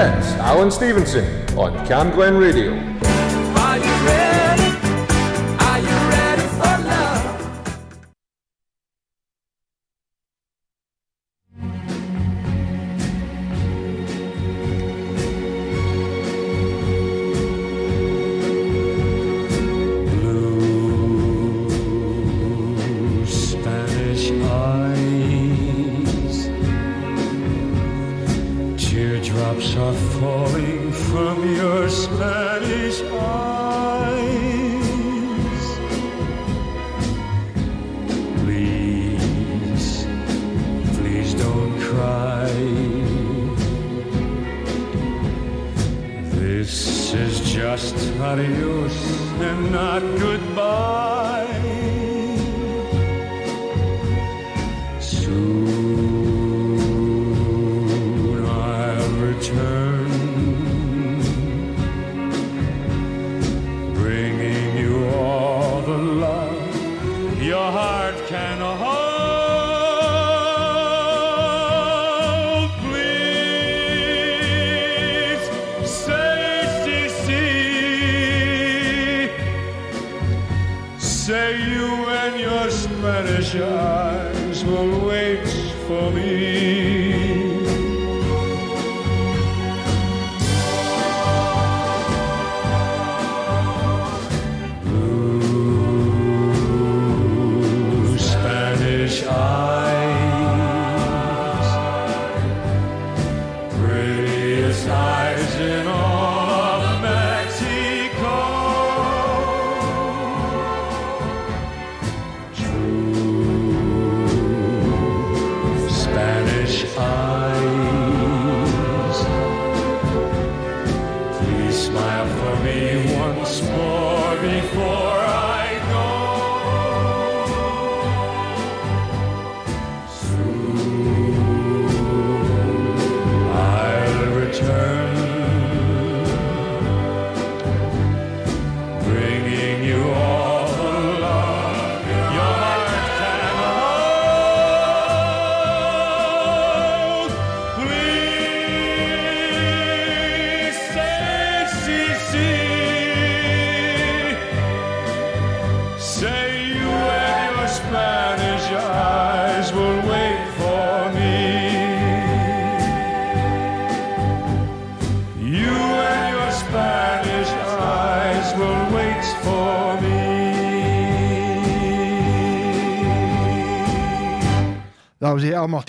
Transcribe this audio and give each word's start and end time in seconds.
Alan 0.00 0.70
Stevenson 0.70 1.24
on 1.58 1.74
Cam 1.86 2.10
Glen 2.10 2.38
Radio. 2.38 2.99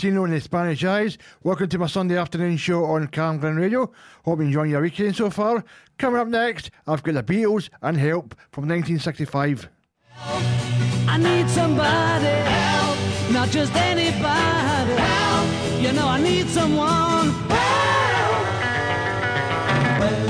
Martino 0.02 0.26
in 0.26 0.32
the 0.32 0.42
Spanish 0.42 0.84
Eyes. 0.84 1.20
Welcome 1.44 1.70
to 1.70 1.78
my 1.78 1.86
Sunday 1.86 2.18
afternoon 2.18 2.58
show 2.58 2.86
on 2.86 3.06
Cam 3.10 3.38
Glen 3.38 3.56
Radio. 3.56 3.82
Hope 4.26 4.40
you're 4.40 4.48
enjoying 4.48 4.72
your 4.72 4.82
weekend 4.82 5.16
so 5.16 5.30
far. 5.30 5.64
Coming 6.00 6.20
up 6.20 6.28
next, 6.28 6.72
I've 6.88 7.04
got 7.04 7.14
the 7.14 7.22
Beatles 7.22 7.70
and 7.84 7.96
Help 7.98 8.34
from 8.52 8.68
1965. 8.68 9.70
I 10.18 11.18
need 11.20 11.48
somebody 11.48 12.26
help, 12.26 12.98
not 13.32 13.50
just 13.50 13.76
anybody 13.76 14.96
help. 14.98 15.82
You 15.84 15.92
know 15.92 16.08
I 16.08 16.20
need 16.20 16.48
someone 16.48 17.30
help. 17.30 17.62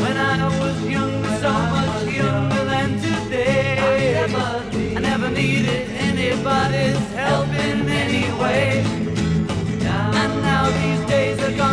When, 0.02 0.18
I 0.18 0.60
was 0.60 0.86
young, 0.86 1.24
so 1.40 1.50
much 1.50 2.14
younger 2.14 2.66
than 2.66 3.00
today, 3.00 3.78
I 3.80 4.28
never, 4.28 4.98
I 4.98 5.00
never 5.00 5.30
needed 5.30 5.90
anybody's 5.92 6.98
help 7.16 7.61
now 10.62 10.70
these 10.70 11.06
days 11.10 11.40
are 11.40 11.58
gone. 11.58 11.71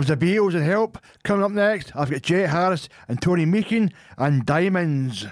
Was 0.00 0.06
the 0.06 0.16
Beatles 0.16 0.54
and 0.54 0.64
Help. 0.64 0.96
Coming 1.24 1.44
up 1.44 1.50
next, 1.50 1.94
I've 1.94 2.10
got 2.10 2.22
Jet 2.22 2.46
Harris 2.46 2.88
and 3.06 3.20
Tony 3.20 3.44
Meehan 3.44 3.92
and 4.16 4.46
Diamonds. 4.46 5.26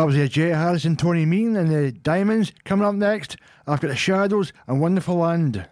That 0.00 0.06
was 0.06 0.16
uh, 0.16 0.26
Jet 0.28 0.54
Harris 0.54 0.86
and 0.86 0.98
Tony 0.98 1.26
Meehan 1.26 1.56
and 1.56 1.70
the 1.70 1.92
Diamonds. 1.92 2.54
Coming 2.64 2.86
up 2.86 2.94
next, 2.94 3.36
got 3.66 3.82
the 3.82 3.94
Shadows 3.94 4.50
and 4.66 4.80
Wonderful 4.80 5.16
Land. 5.16 5.68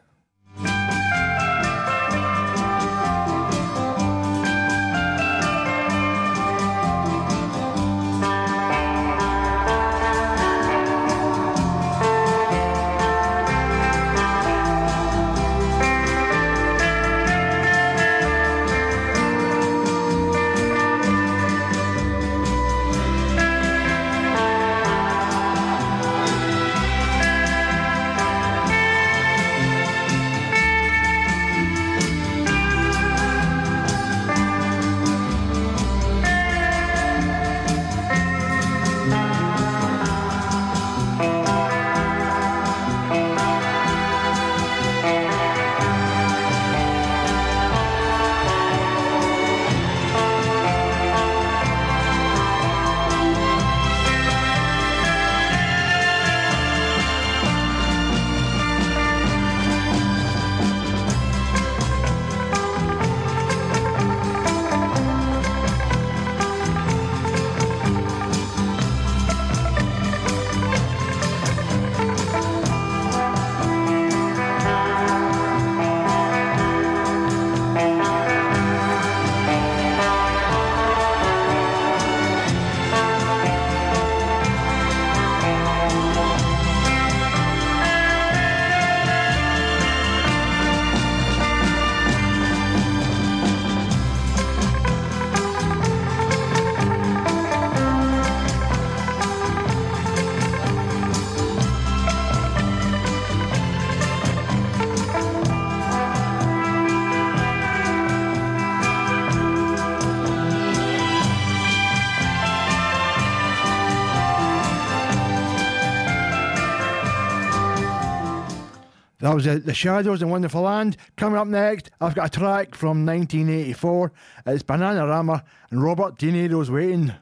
Was 119.38 119.46
uh, 119.46 119.60
The 119.64 119.72
Shadows 119.72 120.20
and 120.20 120.32
Wonderful 120.32 120.62
Land. 120.62 120.96
Coming 121.16 121.38
up 121.38 121.46
next, 121.46 121.92
I've 122.00 122.16
got 122.16 122.34
a 122.34 122.38
track 122.40 122.74
from 122.74 123.06
1984. 123.06 124.12
It's 124.46 124.64
Bananarama 124.64 125.44
and 125.70 125.80
Robert 125.80 126.18
De 126.18 126.32
Niro's 126.32 126.72
Waiting. 126.72 127.12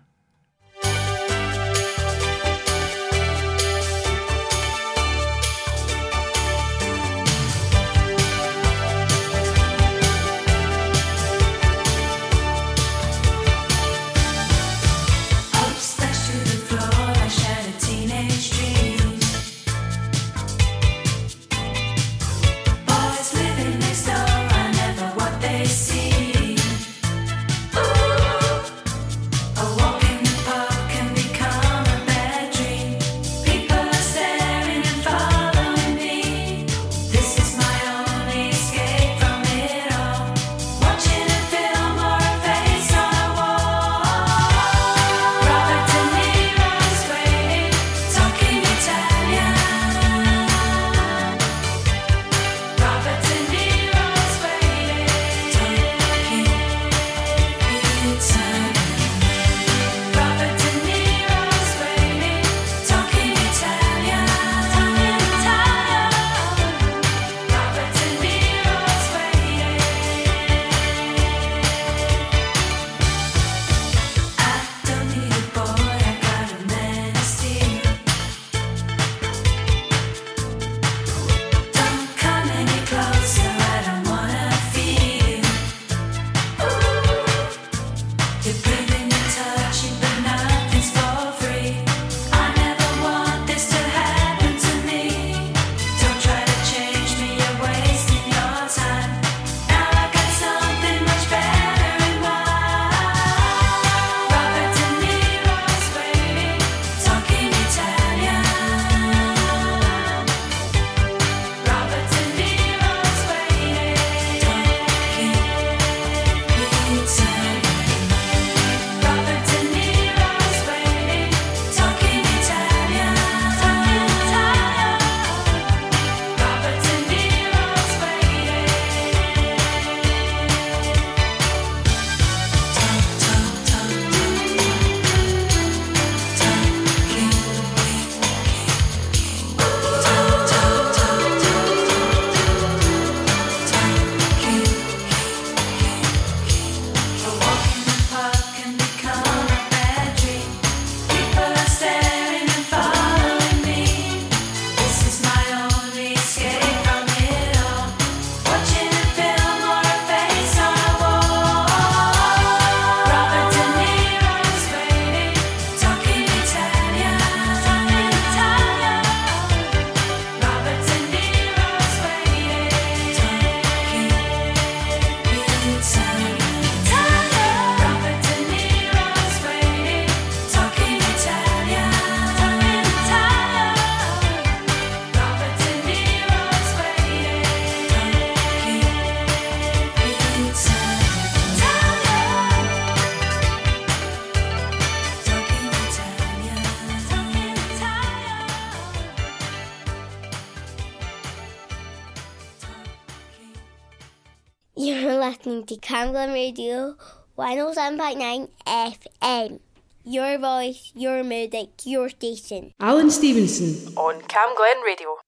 Camglen 205.80 206.33
Radio 206.33 206.97
103.9 207.38 208.49
FM. 208.66 209.61
Your 210.04 210.38
voice, 210.38 210.92
your 210.95 211.25
music, 211.25 211.71
your 211.85 212.09
station. 212.09 212.73
Alan 212.80 213.11
Stevenson 213.11 213.92
on 213.97 214.21
Camglen 214.23 214.85
Radio. 214.85 215.18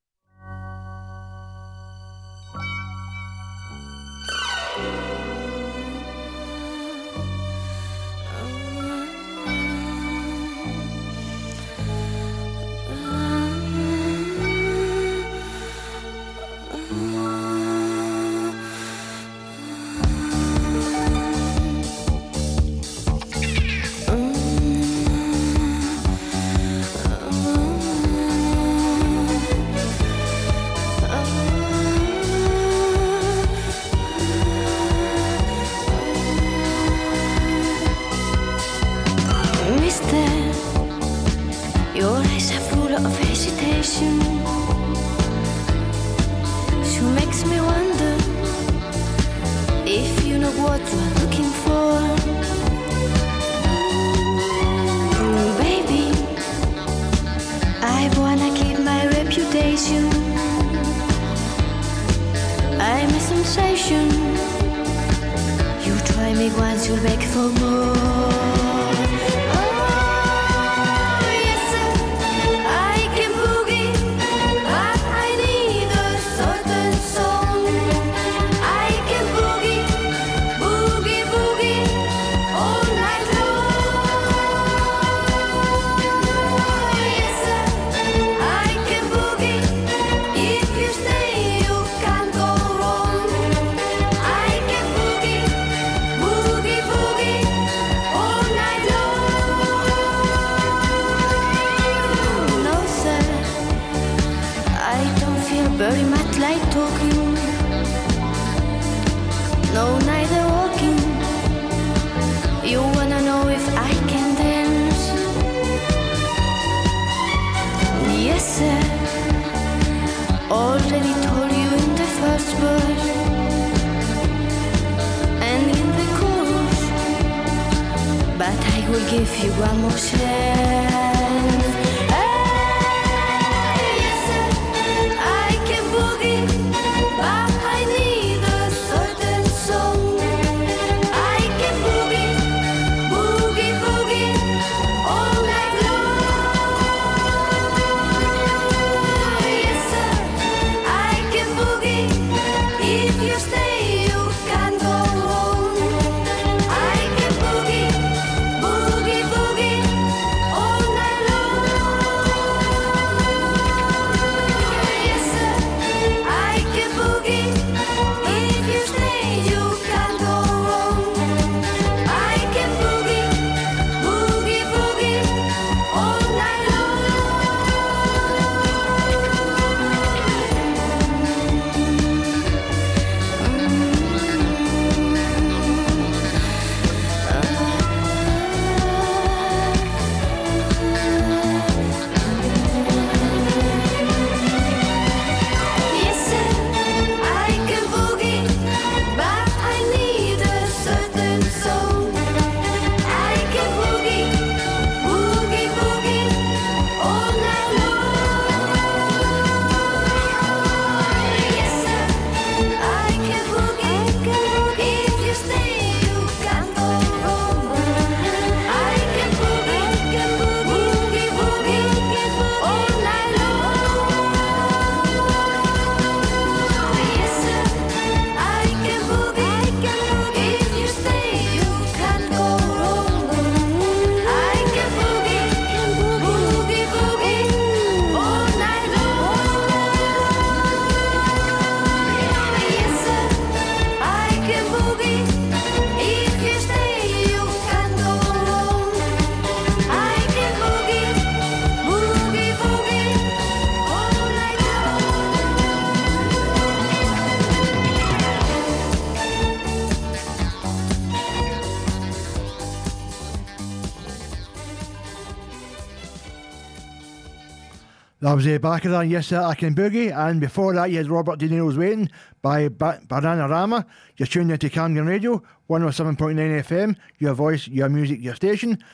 That 268.29 268.35
was 268.35 268.47
uh, 268.47 268.59
Baccara, 268.59 269.09
Yes 269.09 269.29
Sir, 269.29 269.41
I 269.41 269.55
Can 269.55 269.75
Boogie, 269.75 270.15
and 270.15 270.39
before 270.39 270.75
that 270.75 270.91
you 270.91 270.99
had 270.99 271.09
Robert 271.09 271.39
De 271.39 271.49
Niro's 271.49 271.79
Waiting 271.79 272.11
by 272.43 272.69
ba- 272.69 273.01
Bananarama. 273.07 273.87
You're 274.19 274.27
tuned 274.27 274.51
into 274.51 274.69
Camglen 274.69 275.09
Radio, 275.09 275.43
107.9 275.71 276.37
FM, 276.37 276.95
your 277.21 277.33
voice, 277.33 277.67
your 277.69 277.89
music, 277.89 278.21
your 278.21 278.35
station. 278.35 278.85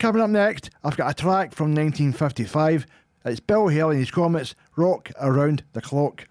Coming 0.00 0.20
up 0.20 0.30
next, 0.30 0.70
I've 0.82 0.96
got 0.96 1.12
a 1.12 1.14
track 1.14 1.54
from 1.54 1.66
1955. 1.66 2.86
It's 3.24 3.38
Bill 3.38 3.68
Haley 3.68 3.98
and 3.98 4.04
his 4.04 4.10
Comets, 4.10 4.56
Rock 4.74 5.12
Around 5.20 5.62
the 5.74 5.80
Clock. 5.80 6.26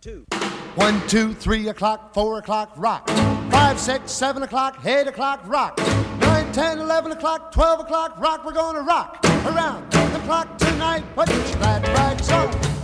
Two. 0.00 0.26
One, 0.74 1.00
two, 1.06 1.34
three 1.34 1.68
o'clock, 1.68 2.12
four 2.12 2.38
o'clock, 2.38 2.72
rock. 2.78 3.08
Five, 3.08 3.78
six, 3.78 4.10
seven 4.10 4.42
o'clock, 4.42 4.84
eight 4.84 5.06
o'clock, 5.06 5.42
rock. 5.46 5.78
Nine, 6.18 6.50
ten, 6.50 6.80
eleven 6.80 7.12
o'clock, 7.12 7.52
twelve 7.52 7.78
o'clock, 7.78 8.18
rock, 8.18 8.44
we're 8.44 8.54
gonna 8.54 8.80
rock 8.80 9.24
around 9.46 9.90
the 9.90 10.20
clock 10.26 10.58
tonight. 10.58 11.04
Put 11.14 11.28
your 11.28 11.56
glad 11.58 11.86
rags 11.88 12.30
on. 12.30 12.79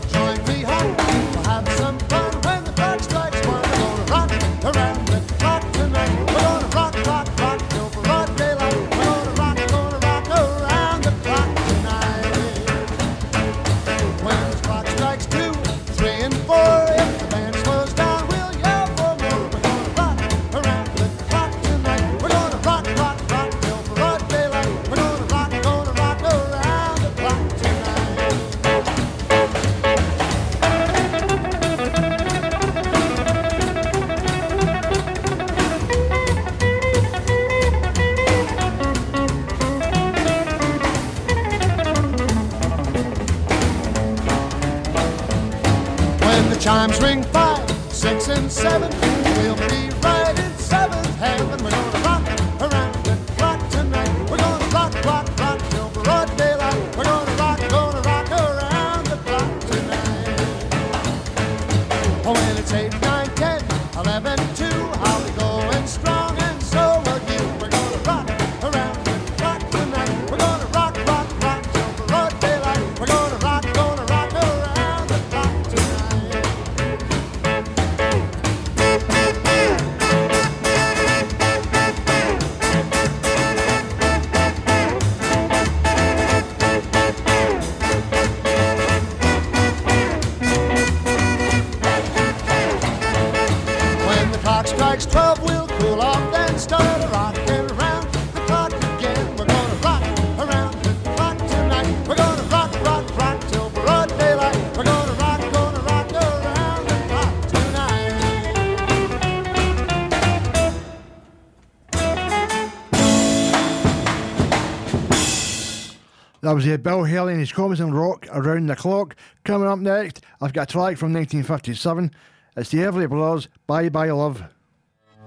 That 116.46 116.54
was 116.54 116.66
uh, 116.68 116.76
Bill 116.76 117.02
Haley 117.02 117.32
and 117.32 117.40
his 117.40 117.50
Comets 117.50 117.80
and 117.80 117.92
Rock 117.92 118.28
around 118.30 118.68
the 118.68 118.76
clock. 118.76 119.16
Coming 119.42 119.66
up 119.66 119.80
next, 119.80 120.22
I've 120.40 120.52
got 120.52 120.70
a 120.70 120.72
track 120.72 120.96
from 120.96 121.12
1957. 121.12 122.12
It's 122.56 122.70
the 122.70 122.78
Everly 122.78 123.08
Brothers, 123.08 123.48
Bye 123.66 123.88
Bye 123.88 124.12
Love. 124.12 124.44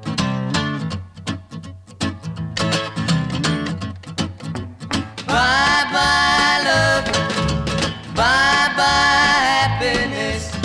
Bye 0.06 0.16
bye 5.92 6.62
love, 6.64 7.04
bye 8.16 8.72
bye 8.78 9.60
happiness, 9.60 10.56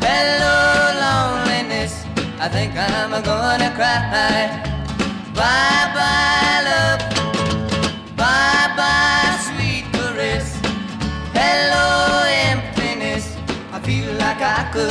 hello 0.00 0.98
loneliness. 0.98 2.02
I 2.40 2.48
think 2.48 2.74
I'm 2.74 3.22
gonna 3.22 3.70
cry. 3.76 4.50
Bye 5.32 5.92
bye 5.94 6.45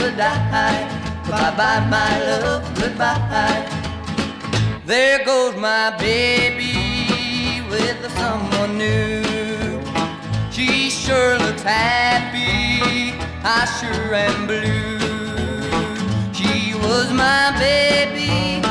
I 0.05 0.11
die. 0.15 0.83
Bye 1.29 1.53
bye 1.57 1.87
my 1.89 2.19
love, 2.27 2.63
goodbye. 2.75 3.65
There 4.85 5.25
goes 5.25 5.55
my 5.55 5.97
baby 5.97 7.63
with 7.71 8.11
someone 8.11 8.77
new. 8.77 9.81
She 10.51 10.91
sure 10.91 11.39
looks 11.39 11.63
happy, 11.63 13.15
I 13.43 13.65
sure 13.79 14.13
am 14.13 14.45
blue. 14.45 14.99
She 16.33 16.75
was 16.75 17.11
my 17.11 17.51
baby 17.57 18.61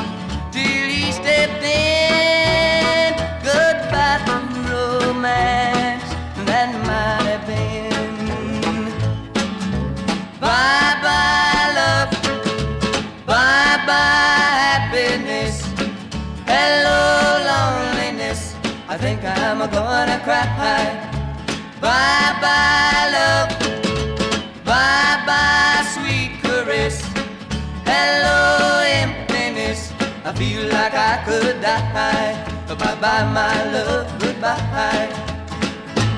till 0.52 0.88
he 0.88 1.10
stepped 1.10 1.64
in. 1.64 3.14
Goodbye 3.42 4.22
to 4.26 4.36
romance, 4.70 5.73
bye 13.86 14.54
happiness. 14.94 15.62
Hello, 16.46 17.00
loneliness. 17.50 18.54
I 18.88 18.96
think 18.96 19.24
I'm 19.24 19.58
gonna 19.58 20.18
cry. 20.26 20.86
Bye 21.80 22.32
bye, 22.44 23.04
love. 23.16 23.48
Bye 24.64 25.16
bye, 25.28 25.82
sweet 25.94 26.32
caress. 26.42 26.96
Hello, 27.84 28.38
emptiness. 29.02 29.92
I 30.24 30.32
feel 30.32 30.62
like 30.68 30.94
I 30.94 31.14
could 31.26 31.60
die. 31.60 32.32
Bye 32.68 32.96
bye, 33.02 33.24
my 33.38 33.56
love. 33.72 34.06
Goodbye. 34.20 35.10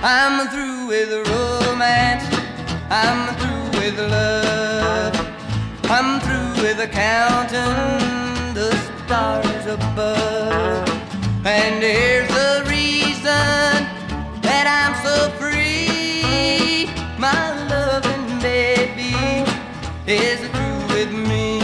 I'm 0.03 0.49
through 0.53 0.87
with 0.91 1.11
romance. 1.29 2.25
I'm 2.91 3.21
through 3.39 3.81
with 3.81 3.99
love. 3.99 5.15
I'm 5.89 6.21
through 6.21 6.46
with 6.63 6.81
a 6.81 6.89
counting 6.89 8.55
the 8.55 8.71
stars 9.05 9.67
above. 9.67 10.89
And 11.45 11.83
here's 11.83 12.29
the 12.29 12.65
reason 12.69 13.87
that 14.43 14.67
I'm 14.67 14.95
so 15.07 15.31
free. 15.39 16.89
My 17.19 17.53
loving 17.69 18.41
baby 18.41 19.15
is 20.07 20.41
through 20.41 20.95
with 20.95 21.13
me. 21.13 21.61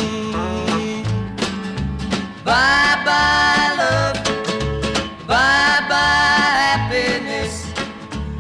Bye 2.44 2.96
bye, 3.06 3.74
love. 3.78 4.16
Bye 5.26 5.80
bye, 5.88 6.52
happiness. 6.68 7.72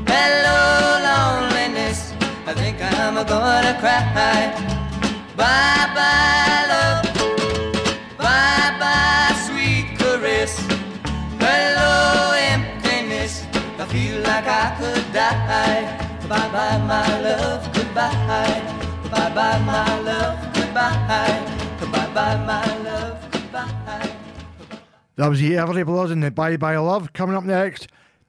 Hello, 0.06 0.60
loneliness. 1.08 2.12
I 2.46 2.52
think 2.54 2.80
I'm 2.82 3.14
gonna 3.26 3.76
cry. 3.80 4.02
Bye 4.14 4.72
bye, 5.36 5.91
my 16.92 17.20
love. 17.20 17.72
Goodbye. 17.72 18.60
Bye 19.10 19.34
bye, 19.34 19.58
my 19.64 20.00
love. 20.00 20.36
Goodbye. 20.54 21.38
Bye 21.92 22.10
bye, 22.14 22.36
my 22.50 22.78
love. 22.86 23.16
Goodbye. 23.32 24.16
That 25.16 25.28
was 25.28 25.40
the 25.40 25.52
Everly 25.52 25.84
Brothers 25.86 26.10
and 26.10 26.22
the 26.22 26.30
Bye 26.30 26.58
Bye 26.58 26.76
Love. 26.76 27.12
Coming 27.14 27.36
up 27.36 27.44
next, 27.44 27.88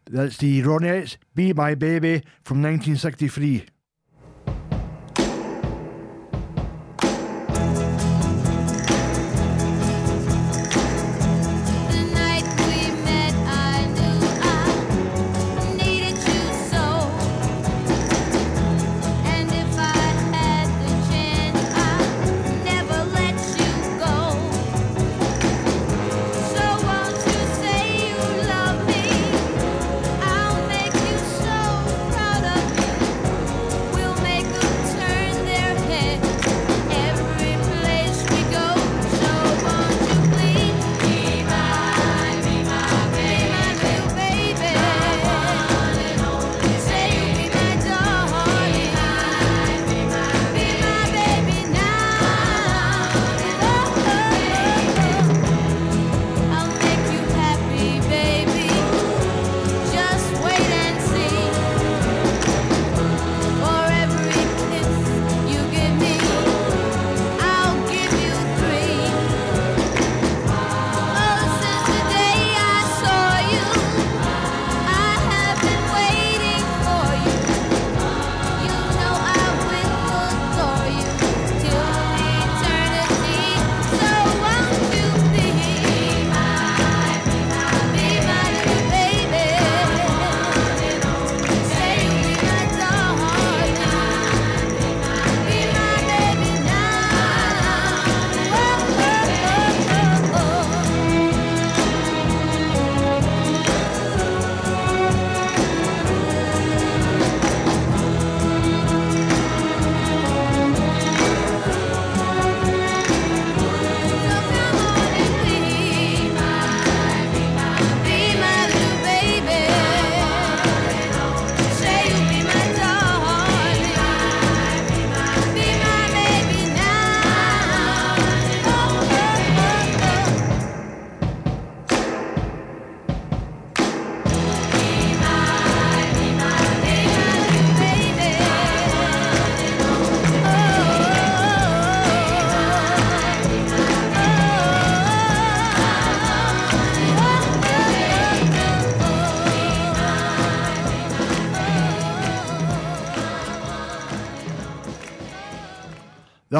that's 0.09 0.37
the 0.37 0.61
Ronettes, 0.61 1.17
Be 1.35 1.51
My 1.51 1.75
Baby 1.75 2.23
from 2.43 2.61
1963. 2.61 3.65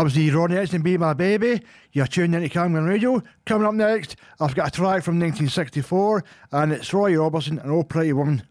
Was 0.04 0.18
E. 0.18 0.30
Ronnie 0.32 0.58
Edson, 0.58 0.82
Be 0.82 0.98
My 0.98 1.14
Baby. 1.14 1.62
You're 1.94 2.08
tuned 2.08 2.36
into 2.36 2.50
Camglen 2.50 2.86
Radio. 2.86 3.24
Coming 3.46 3.66
up 3.66 3.74
next, 3.74 4.18
I've 4.38 4.54
got 4.54 4.68
a 4.68 4.72
track 4.72 5.02
from 5.02 5.18
1964, 5.18 6.26
and 6.52 6.74
it's 6.74 6.94
Roy 6.94 7.14
Orbison 7.14 7.62
and 7.64 7.72
Old 7.72 7.88
Pretty 7.88 8.12
Woman. 8.12 8.44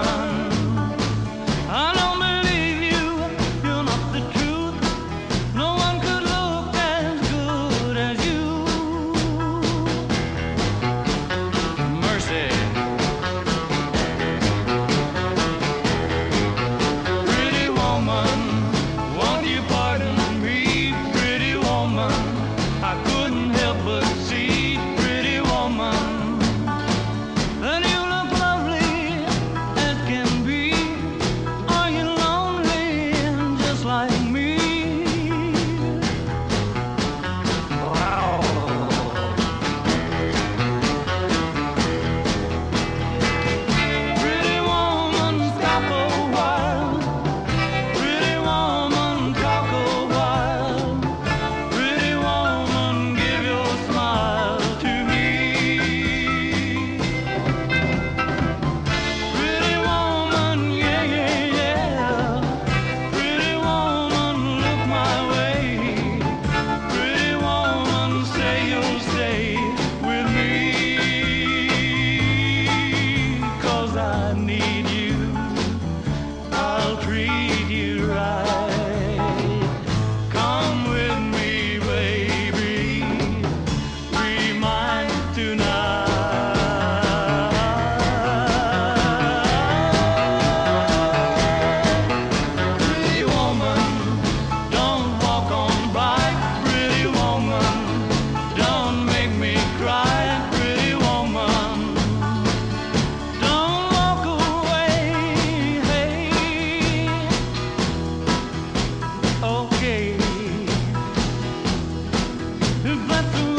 one. 0.00 0.49
but 112.82 113.22
the 113.32 113.49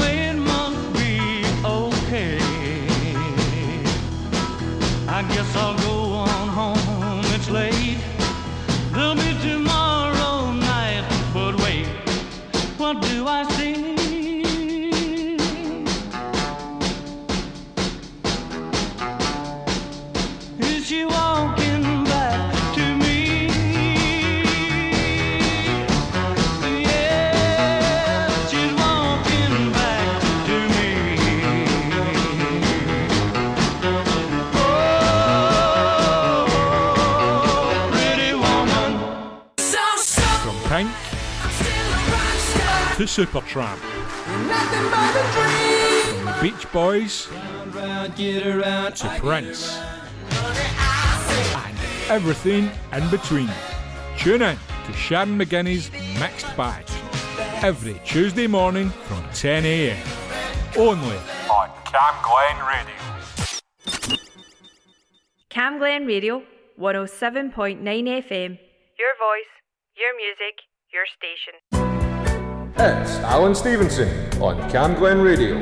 Supertramp. 43.11 43.75
From 46.15 46.25
the 46.25 46.37
Beach 46.41 46.71
Boys 46.71 47.27
round, 47.27 47.75
round, 47.75 48.17
around, 48.17 48.95
to 48.95 49.09
Prince. 49.19 49.77
And 51.57 51.77
everything 52.07 52.71
in 52.93 53.09
between. 53.09 53.49
Tune 54.17 54.41
in 54.41 54.57
to 54.85 54.93
Sharon 54.93 55.37
McGinney's 55.37 55.91
Mixed 56.21 56.55
Bag 56.55 56.85
every 57.61 57.99
Tuesday 58.05 58.47
morning 58.47 58.91
from 59.07 59.21
10 59.33 59.65
a.m. 59.65 60.07
Only 60.77 61.17
on 61.51 61.69
Cam 61.83 62.15
Glen 62.23 62.65
Radio. 62.65 62.95
Cam 65.49 65.79
Glen 65.79 66.05
Radio, 66.05 66.43
107.9 66.79 67.81
FM. 67.81 68.57
Your 68.97 69.13
voice, 69.19 69.51
your 69.97 70.15
music, 70.15 70.61
your 70.93 71.03
station. 71.17 71.90
It's 72.77 73.17
Alan 73.19 73.53
Stevenson 73.53 74.09
on 74.41 74.69
Cam 74.71 74.95
Glen 74.95 75.21
Radio. 75.21 75.59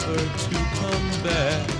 never 0.00 0.16
to 0.38 0.54
come 0.76 1.22
back. 1.22 1.79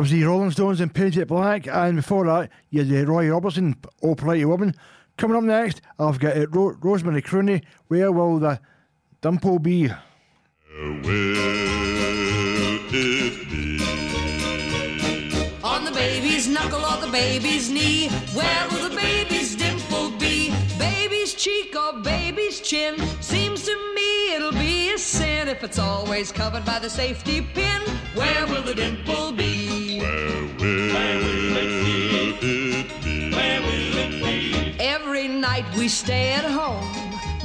That 0.00 0.04
was 0.04 0.12
the 0.12 0.24
Rolling 0.24 0.50
Stones 0.50 0.80
and 0.80 0.94
Paint 0.94 1.18
It 1.18 1.28
Black, 1.28 1.66
and 1.66 1.96
before 1.96 2.24
that, 2.24 2.48
you 2.70 2.78
had 2.78 2.88
the 2.88 3.04
Roy 3.04 3.26
Orbison, 3.26 3.74
Oh 4.02 4.14
Pretty 4.14 4.46
Woman. 4.46 4.74
Coming 5.18 5.36
up 5.36 5.42
next, 5.44 5.82
I've 5.98 6.18
got 6.18 6.38
it, 6.38 6.48
Ro- 6.54 6.74
Rosemary 6.80 7.20
Crooney, 7.20 7.62
Where 7.88 8.10
Will 8.10 8.38
the 8.38 8.60
Dimple 9.20 9.58
Be? 9.58 9.90
On 15.62 15.84
the 15.84 15.92
baby's 15.92 16.48
knuckle 16.48 16.80
or 16.80 17.04
the 17.04 17.12
baby's 17.12 17.68
knee, 17.68 18.08
where 18.32 18.68
will 18.70 18.88
the 18.88 18.96
baby's 18.96 19.54
dimple 19.54 20.12
be? 20.18 20.54
Baby's 20.78 21.34
cheek 21.34 21.76
or 21.76 22.00
baby's 22.00 22.60
chin? 22.60 22.96
Seems 23.20 23.39
if 25.50 25.64
it's 25.64 25.80
always 25.80 26.30
covered 26.30 26.64
by 26.64 26.78
the 26.78 26.88
safety 26.88 27.40
pin. 27.40 27.82
Where 28.14 28.46
will 28.46 28.62
the 28.62 28.74
dimple 28.74 29.32
be? 29.32 29.98
Where 29.98 31.16
will 31.18 31.56
it 31.56 32.40
be? 32.40 33.30
Where 33.34 33.60
will 33.60 33.96
it 34.04 34.12
be? 34.22 34.76
Every 34.78 35.26
night 35.26 35.64
we 35.76 35.88
stay 35.88 36.32
at 36.34 36.44
home, 36.44 36.88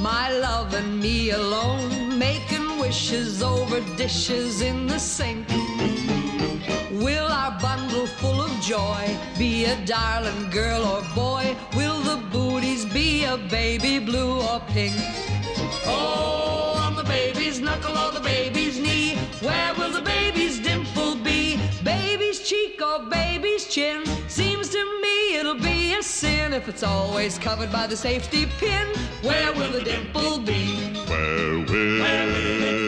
my 0.00 0.30
love 0.30 0.72
and 0.74 1.00
me 1.00 1.30
alone, 1.30 2.16
making 2.16 2.78
wishes 2.78 3.42
over 3.42 3.80
dishes 3.96 4.62
in 4.62 4.86
the 4.86 5.00
sink. 5.00 5.48
Will 6.92 7.26
our 7.26 7.58
bundle 7.60 8.06
full 8.06 8.40
of 8.40 8.52
joy 8.60 9.18
be 9.36 9.64
a 9.64 9.84
darling 9.84 10.48
girl 10.50 10.82
or 10.84 11.02
boy? 11.12 11.56
Will 11.74 12.00
the 12.02 12.18
booties 12.30 12.84
be 12.84 13.24
a 13.24 13.36
baby 13.36 13.98
blue 13.98 14.40
or 14.42 14.60
pink? 14.68 14.94
Oh, 15.88 16.35
knuckle 17.76 17.98
or 17.98 18.12
the 18.12 18.20
baby's 18.20 18.80
knee, 18.80 19.16
where 19.40 19.74
will 19.74 19.90
the 19.90 20.00
baby's 20.00 20.58
dimple 20.60 21.14
be? 21.16 21.60
Baby's 21.84 22.40
cheek 22.40 22.80
or 22.80 23.00
baby's 23.00 23.66
chin? 23.66 24.04
Seems 24.28 24.70
to 24.70 25.00
me 25.02 25.36
it'll 25.36 25.60
be 25.60 25.92
a 25.94 26.02
sin 26.02 26.54
if 26.54 26.68
it's 26.68 26.82
always 26.82 27.38
covered 27.38 27.70
by 27.70 27.86
the 27.86 27.96
safety 27.96 28.46
pin. 28.58 28.86
Where 29.22 29.52
will 29.52 29.70
the 29.70 29.82
dimple 29.82 30.38
be? 30.38 30.94
Where 31.06 31.58
will 31.58 32.00
it 32.72 32.82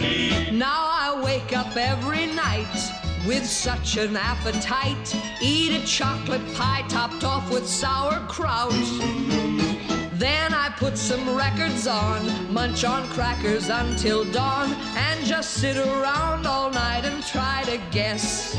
be? 0.00 0.50
Now 0.50 0.88
I 1.04 1.20
wake 1.24 1.56
up 1.56 1.74
every 1.76 2.26
night 2.26 2.92
with 3.26 3.46
such 3.46 3.96
an 3.96 4.16
appetite. 4.16 5.16
Eat 5.40 5.72
a 5.82 5.86
chocolate 5.86 6.46
pie 6.54 6.84
topped 6.88 7.24
off 7.24 7.50
with 7.50 7.66
sauerkraut. 7.66 9.63
Then 10.16 10.54
I 10.54 10.68
put 10.68 10.96
some 10.96 11.36
records 11.36 11.88
on, 11.88 12.52
munch 12.52 12.84
on 12.84 13.08
crackers 13.08 13.68
until 13.68 14.24
dawn, 14.24 14.72
and 14.96 15.24
just 15.26 15.54
sit 15.54 15.76
around 15.76 16.46
all 16.46 16.70
night 16.70 17.04
and 17.04 17.24
try 17.24 17.64
to 17.64 17.80
guess. 17.90 18.56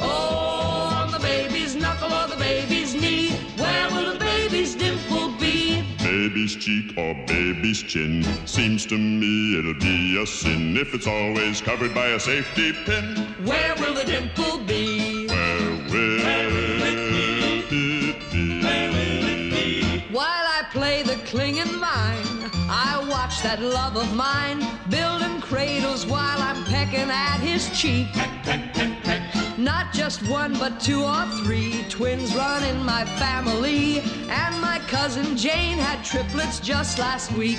Oh, 0.00 0.90
on 0.96 1.12
the 1.12 1.18
baby's 1.18 1.76
knuckle 1.76 2.10
or 2.10 2.28
the 2.28 2.36
baby's 2.36 2.94
knee, 2.94 3.32
where 3.58 3.90
will 3.90 4.14
the 4.14 4.18
baby's 4.18 4.74
dimple 4.74 5.32
be? 5.38 5.82
Baby's 5.98 6.56
cheek 6.56 6.96
or 6.96 7.14
baby's 7.26 7.82
chin. 7.82 8.22
Seems 8.46 8.86
to 8.86 8.96
me 8.96 9.58
it'll 9.58 9.74
be 9.74 10.22
a 10.22 10.26
sin 10.26 10.74
if 10.78 10.94
it's 10.94 11.06
always 11.06 11.60
covered 11.60 11.94
by 11.94 12.06
a 12.06 12.20
safety 12.20 12.72
pin. 12.86 13.26
Where 13.44 13.74
will 13.76 13.92
the 13.92 14.04
dimple 14.04 14.58
be? 14.60 15.26
Where 15.26 15.70
will 15.90 16.26
it 16.26 16.73
clinging 21.34 21.80
vine, 21.80 22.48
I 22.70 23.04
watch 23.10 23.42
that 23.42 23.60
love 23.60 23.96
of 23.96 24.14
mine 24.14 24.60
building 24.88 25.40
cradles 25.40 26.06
while 26.06 26.40
I'm 26.40 26.62
pecking 26.62 27.10
at 27.10 27.38
his 27.40 27.68
cheek. 27.76 28.06
Not 29.58 29.92
just 29.92 30.22
one, 30.28 30.52
but 30.60 30.78
two 30.78 31.02
or 31.02 31.26
three 31.42 31.84
twins 31.88 32.32
run 32.36 32.62
in 32.62 32.84
my 32.84 33.04
family, 33.18 33.98
and 34.30 34.60
my 34.60 34.78
cousin 34.86 35.36
Jane 35.36 35.76
had 35.76 36.04
triplets 36.04 36.60
just 36.60 37.00
last 37.00 37.32
week. 37.32 37.58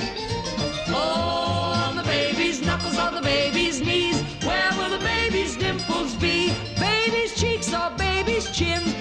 Oh, 0.87 1.73
on 1.85 1.97
the 1.97 2.03
baby's 2.03 2.61
knuckles, 2.65 2.97
on 2.97 3.13
the 3.13 3.21
baby's 3.21 3.81
knees, 3.81 4.21
where 4.45 4.71
will 4.77 4.97
the 4.97 5.03
baby's 5.03 5.57
dimples 5.57 6.15
be? 6.15 6.53
Baby's 6.79 7.35
cheeks 7.35 7.73
or 7.73 7.91
baby's 7.97 8.49
chins? 8.51 8.95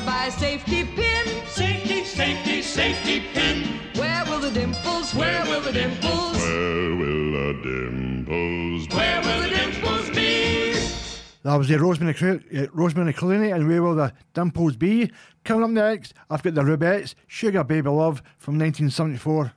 Covered 0.00 0.06
by 0.06 0.26
a 0.26 0.30
safety 0.30 0.84
pin. 0.84 1.26
Safety, 1.46 2.04
safety, 2.04 2.62
safety 2.62 3.20
pin. 3.32 3.80
Where 3.96 4.24
will 4.26 4.40
the 4.40 4.50
dimples? 4.50 5.14
Where 5.14 5.44
will 5.44 5.60
the 5.60 5.72
dimples? 5.72 6.36
Where 6.38 6.96
will 6.96 7.32
the 7.32 7.60
dimples 7.62 8.86
be? 8.86 8.96
Where 8.96 9.20
will 9.22 9.42
the 9.42 9.48
dimples 9.48 10.10
be? 10.10 10.72
That 11.42 11.56
was 11.56 11.68
the 11.68 11.78
Rosemary, 11.78 12.14
Cro- 12.14 12.40
uh, 12.54 12.66
Rosemary 12.72 13.14
Clooney, 13.14 13.54
and 13.54 13.66
where 13.66 13.82
will 13.82 13.94
the 13.94 14.12
dimples 14.34 14.76
be? 14.76 15.10
Coming 15.44 15.64
up 15.64 15.70
next, 15.70 16.14
I've 16.28 16.42
got 16.42 16.54
the 16.54 16.62
Rubettes, 16.62 17.14
Sugar 17.26 17.64
Baby 17.64 17.88
Love 17.88 18.22
from 18.38 18.58
1974. 18.58 19.52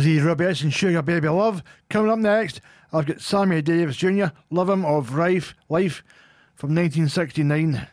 The 0.00 0.18
Rubettes 0.18 0.62
and 0.62 0.72
Sugar 0.72 1.02
Baby 1.02 1.28
Love. 1.28 1.62
Coming 1.90 2.10
up 2.10 2.18
next, 2.18 2.60
I've 2.92 3.06
got 3.06 3.20
Sammy 3.20 3.62
Davis 3.62 3.96
Jr., 3.96 4.26
Love 4.50 4.68
Him 4.68 4.84
of 4.84 5.14
Rife 5.14 5.54
Life 5.68 6.02
from 6.54 6.74
1969. 6.74 7.86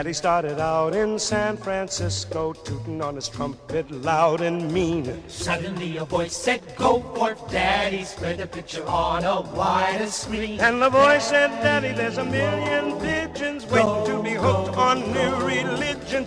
Daddy 0.00 0.14
started 0.14 0.58
out 0.58 0.94
in 0.94 1.18
San 1.18 1.58
Francisco, 1.58 2.54
tooting 2.54 3.02
on 3.02 3.16
his 3.16 3.28
trumpet 3.28 3.90
loud 3.90 4.40
and 4.40 4.72
mean. 4.72 5.22
Suddenly 5.28 5.98
a 5.98 6.06
voice 6.06 6.34
said, 6.34 6.62
Go 6.74 7.00
forth, 7.14 7.50
Daddy, 7.50 8.04
spread 8.04 8.38
the 8.38 8.46
picture 8.46 8.82
on 8.86 9.24
a 9.24 9.42
wider 9.42 10.06
screen. 10.06 10.58
And 10.58 10.80
the 10.80 10.88
voice 10.88 11.24
said, 11.24 11.48
Daddy, 11.62 11.92
there's 11.92 12.16
a 12.16 12.24
million 12.24 12.98
pigeons 12.98 13.66
waiting 13.66 13.99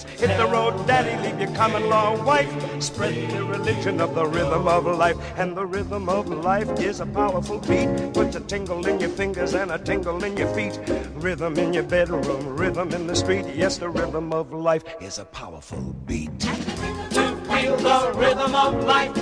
Hit 0.01 0.37
the 0.37 0.47
road, 0.47 0.87
Daddy, 0.87 1.15
leave 1.21 1.39
your 1.39 1.55
common 1.55 1.89
law 1.89 2.21
wife. 2.23 2.51
Spread 2.81 3.13
the 3.31 3.43
religion 3.43 4.01
of 4.01 4.15
the 4.15 4.25
rhythm 4.25 4.67
of 4.67 4.85
life. 4.85 5.17
And 5.37 5.55
the 5.55 5.65
rhythm 5.65 6.09
of 6.09 6.27
life 6.29 6.69
is 6.79 6.99
a 6.99 7.05
powerful 7.05 7.59
beat. 7.59 7.89
Puts 8.13 8.35
a 8.35 8.39
tingle 8.41 8.85
in 8.87 8.99
your 8.99 9.09
fingers 9.09 9.53
and 9.53 9.71
a 9.71 9.77
tingle 9.77 10.23
in 10.23 10.35
your 10.37 10.53
feet. 10.53 10.79
Rhythm 11.15 11.57
in 11.57 11.73
your 11.73 11.83
bedroom, 11.83 12.55
rhythm 12.55 12.91
in 12.93 13.07
the 13.07 13.15
street. 13.15 13.45
Yes, 13.55 13.77
the 13.77 13.89
rhythm 13.89 14.33
of 14.33 14.51
life 14.51 14.83
is 15.01 15.19
a 15.19 15.25
powerful 15.25 15.93
beat. 16.05 16.39
To 16.39 17.35
feel 17.47 17.77
the 17.77 18.13
rhythm 18.15 18.55
of 18.55 18.83
life, 18.85 19.13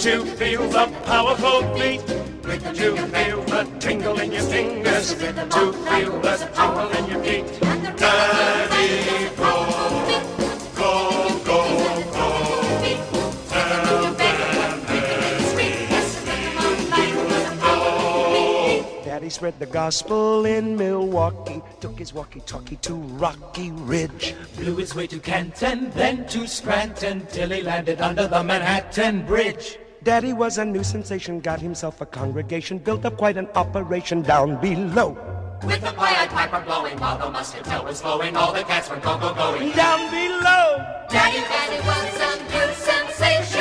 To 0.00 0.24
feel 0.24 0.68
the 0.68 0.86
powerful 1.04 1.62
beat. 1.74 2.06
To 2.06 2.96
feel 2.96 3.42
the 3.44 3.68
tingle 3.78 4.18
in 4.18 4.32
your 4.32 4.42
fingers. 4.42 5.14
To 5.14 5.72
feel 5.72 6.20
the 6.20 6.36
tingle 6.54 6.90
in 6.98 7.10
your 7.10 7.22
feet. 7.22 7.60
Daddy, 7.96 9.36
go, 9.36 9.79
Spread 19.30 19.60
the 19.60 19.66
gospel 19.66 20.44
in 20.44 20.76
Milwaukee. 20.76 21.62
Took 21.80 22.00
his 22.00 22.12
walkie-talkie 22.12 22.76
to 22.82 22.94
Rocky 22.94 23.70
Ridge. 23.70 24.34
blew 24.56 24.74
his 24.76 24.92
way 24.94 25.06
to 25.06 25.20
Canton, 25.20 25.90
then 25.92 26.26
to 26.26 26.48
Scranton, 26.48 27.24
till 27.30 27.48
he 27.48 27.62
landed 27.62 28.00
under 28.00 28.26
the 28.26 28.42
Manhattan 28.42 29.24
Bridge. 29.24 29.78
Daddy 30.02 30.32
was 30.32 30.58
a 30.58 30.64
new 30.64 30.82
sensation, 30.82 31.38
got 31.38 31.60
himself 31.60 32.00
a 32.00 32.06
congregation, 32.06 32.78
built 32.78 33.04
up 33.04 33.16
quite 33.16 33.36
an 33.36 33.46
operation 33.54 34.22
down 34.22 34.60
below. 34.60 35.16
With 35.62 35.80
the 35.80 35.92
quiet 35.92 36.28
piper 36.30 36.60
blowing 36.66 36.98
while 36.98 37.16
the 37.16 37.30
muscatel 37.30 37.84
was 37.84 38.00
flowing, 38.00 38.36
all 38.36 38.52
the 38.52 38.64
cats 38.64 38.90
were 38.90 38.96
go 38.96 39.16
go 39.16 39.32
going. 39.32 39.70
Down 39.72 40.10
below. 40.10 40.84
Daddy, 41.08 41.38
Daddy 41.38 41.80
was 41.86 42.18
a 42.18 42.32
new 42.50 42.74
sensation. 42.74 43.59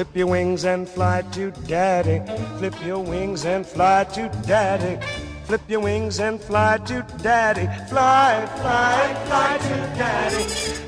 Flip 0.00 0.16
your 0.16 0.28
wings 0.28 0.64
and 0.64 0.88
fly 0.88 1.20
to 1.32 1.50
daddy. 1.68 2.22
Flip 2.56 2.74
your 2.86 3.00
wings 3.00 3.44
and 3.44 3.66
fly 3.66 4.04
to 4.04 4.30
daddy. 4.46 4.98
Flip 5.44 5.60
your 5.68 5.80
wings 5.80 6.20
and 6.20 6.40
fly 6.40 6.78
to 6.86 7.06
daddy. 7.22 7.66
Fly, 7.90 8.48
fly, 8.56 9.14
fly 9.26 9.58
to 9.58 9.76
daddy. 9.98 10.44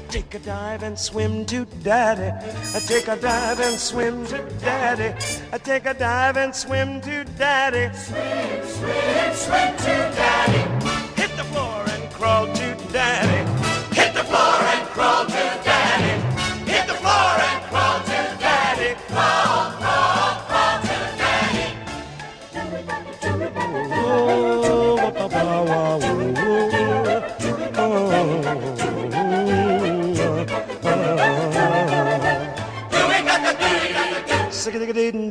Take 0.09 0.35
a 0.35 0.39
dive 0.39 0.83
and 0.83 0.99
swim 0.99 1.45
to 1.45 1.67
daddy. 1.83 2.33
I 2.75 2.81
take 2.81 3.09
a 3.09 3.17
dive 3.17 3.61
and 3.61 3.79
swim 3.79 4.25
to 4.29 4.39
daddy. 4.61 5.13
I 5.53 5.59
take 5.59 5.85
a 5.85 5.93
dive 5.93 6.39
and 6.39 6.57
swim 6.57 7.03
to 7.03 7.25
daddy. 7.37 7.95
Swim, 7.95 8.67
swim, 8.67 9.35
swim 9.35 9.77
to 9.77 9.95
daddy. 10.17 10.72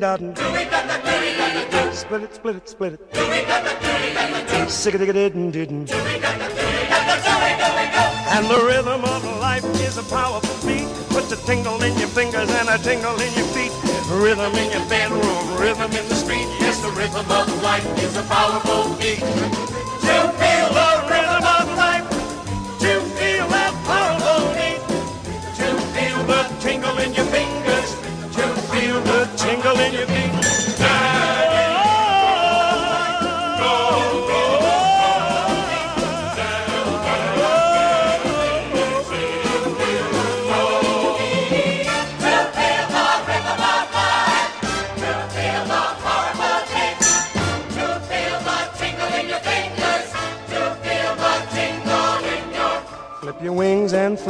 Split 0.01 0.23
it, 2.23 2.33
split 2.33 2.55
it, 2.55 2.67
split 2.67 2.93
it. 2.93 2.99
And 8.33 8.47
the 8.47 8.63
rhythm 8.65 9.03
of 9.05 9.23
life 9.39 9.63
is 9.85 9.99
a 9.99 10.03
powerful 10.09 10.67
beat. 10.67 10.87
Puts 11.09 11.31
a 11.31 11.35
tingle 11.45 11.83
in 11.83 11.95
your 11.99 12.07
fingers 12.07 12.49
and 12.49 12.69
a 12.69 12.79
tingle 12.79 13.13
in 13.21 13.31
your 13.35 13.45
feet. 13.53 13.71
Rhythm 14.09 14.55
in 14.55 14.71
your 14.71 14.89
bedroom, 14.89 15.55
rhythm 15.59 15.91
in 15.91 16.09
the 16.09 16.15
street. 16.15 16.47
Yes, 16.59 16.81
the 16.81 16.89
rhythm 16.89 17.29
of 17.29 17.61
life 17.61 17.85
is 17.99 18.17
a 18.17 18.23
powerful 18.23 18.95
beat. 18.97 19.19
To 19.19 20.33
feel 20.41 20.69
the 20.73 20.90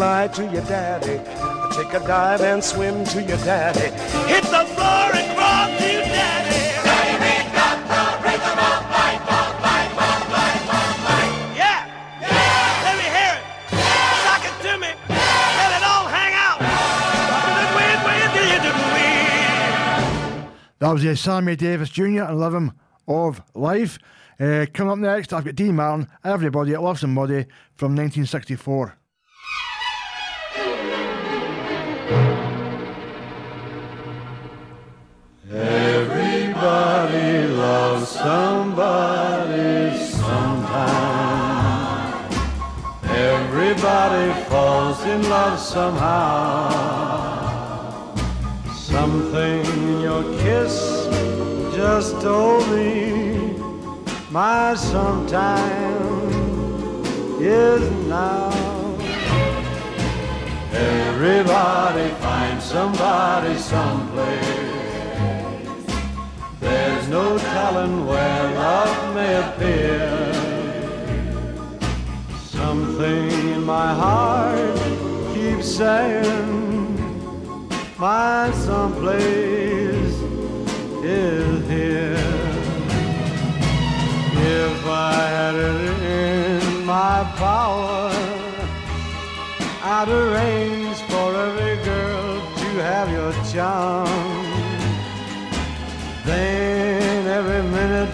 fly 0.02 0.28
to 0.28 0.44
your 0.46 0.64
daddy. 0.64 1.18
Take 1.76 1.94
a 1.94 2.00
dive 2.00 2.42
and 2.42 2.64
swim 2.64 3.06
to 3.14 3.22
your 3.22 3.38
daddy. 3.46 3.92
Hit 4.34 4.44
the 4.46 4.66
floor 4.74 5.08
and 5.14 5.38
crawl 5.38 5.68
to 5.78 5.92
daddy. 6.18 6.62
Yeah! 11.56 11.86
Yeah! 12.20 12.86
Let 12.86 12.96
me 12.98 13.08
hear 13.18 13.34
it! 13.38 13.44
Sock 14.26 14.44
it 14.50 14.56
to 14.66 14.74
me! 14.80 14.92
Let 15.60 15.72
it 15.78 15.84
all 15.86 16.08
hang 16.18 16.34
out! 16.34 16.60
That 20.80 20.92
was 20.94 21.06
uh, 21.06 21.14
Sammy 21.14 21.56
Davis 21.56 21.92
Jr. 21.92 22.24
and 22.24 22.40
Love 22.40 22.56
Him 22.56 22.72
of 23.08 23.44
Life. 23.54 24.00
Uh, 24.40 24.66
coming 24.74 24.94
up 24.94 24.98
next, 24.98 25.32
I've 25.32 25.46
got 25.46 25.54
Dean 25.54 25.76
Martin, 25.76 26.08
Everybody 26.24 26.76
Loves 26.76 27.02
Somebody 27.02 27.46
from 27.76 27.96
1964. 27.96 28.98
Loves 37.72 38.10
somebody 38.10 39.98
sometime. 39.98 41.64
Everybody 43.06 44.28
falls 44.50 45.00
in 45.06 45.22
love 45.30 45.58
somehow. 45.58 46.68
Something 48.74 49.66
in 49.66 50.02
your 50.02 50.24
kiss 50.42 50.76
just 51.74 52.20
told 52.20 52.68
me 52.76 53.56
my 54.32 54.76
sometime 54.76 56.20
is 57.40 57.90
now. 58.10 58.52
Everybody 60.74 62.10
finds 62.20 62.66
somebody 62.66 63.58
someplace. 63.58 64.71
There's 66.62 67.08
no 67.10 67.38
telling 67.40 68.06
where 68.06 68.44
love 68.54 69.16
may 69.16 69.34
appear. 69.46 70.34
Something 72.46 73.32
in 73.56 73.64
my 73.66 73.94
heart 73.94 74.78
keeps 75.34 75.68
saying, 75.68 76.98
my 77.98 78.52
someplace 78.54 80.16
is 81.04 81.68
here. 81.68 82.18
If 84.44 84.86
I 84.88 85.14
had 85.36 85.56
it 85.56 86.04
in 86.04 86.86
my 86.86 87.24
power, 87.38 88.12
I'd 89.84 90.10
arrange 90.10 90.98
for 91.10 91.36
every 91.36 91.84
girl 91.84 92.40
to 92.62 92.68
have 92.84 93.12
your 93.12 93.34
charm. 93.52 94.41
Then 96.24 97.26
every 97.26 97.64
minute, 97.64 98.14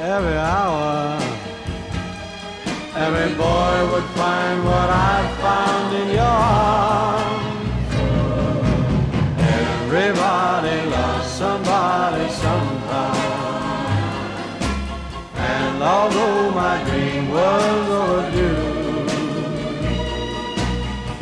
every 0.00 0.36
hour, 0.36 1.20
every 2.96 3.34
boy 3.36 3.92
would 3.92 4.04
find 4.16 4.64
what 4.64 4.88
I 4.88 5.28
found 5.42 5.94
in 5.94 6.08
your 6.08 6.24
arms. 6.24 7.44
Everybody 9.38 10.88
loves 10.88 11.28
somebody 11.28 12.30
sometime. 12.30 13.34
And 15.36 15.82
although 15.82 16.50
my 16.50 16.82
dream 16.84 17.28
was 17.28 17.90
overdue, 18.02 18.72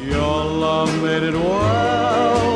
your 0.08 0.44
love 0.44 1.02
made 1.02 1.24
it 1.24 1.34
well 1.34 2.51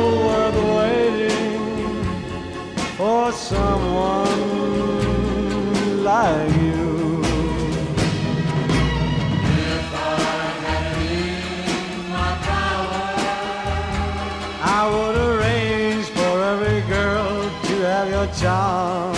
your 18.41 19.13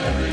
every 0.00 0.32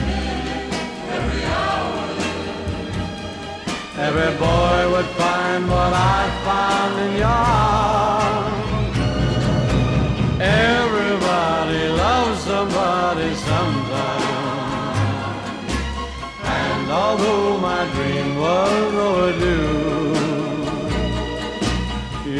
every 3.97 4.31
boy 4.37 4.91
would 4.91 5.09
find 5.21 5.69
what 5.69 5.93
I 5.93 6.29
found 6.43 6.99
in 7.05 7.11
your 7.23 7.27
arms. 7.27 8.97
Everybody 10.41 11.87
loves 12.03 12.39
somebody 12.41 13.33
sometime. 13.35 14.23
And 16.43 16.91
although 16.91 17.57
my 17.59 17.85
dream 17.93 18.35
was 18.37 18.93
overdue, 19.09 20.15